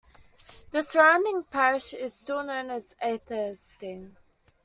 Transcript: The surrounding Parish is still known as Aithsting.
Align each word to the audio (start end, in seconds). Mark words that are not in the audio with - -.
The 0.71 0.81
surrounding 0.81 1.43
Parish 1.43 1.93
is 1.93 2.15
still 2.15 2.41
known 2.41 2.71
as 2.71 2.95
Aithsting. 3.03 4.15